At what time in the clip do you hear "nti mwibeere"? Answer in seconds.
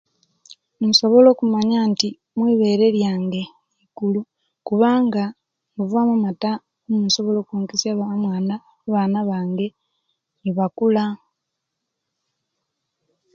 1.91-2.85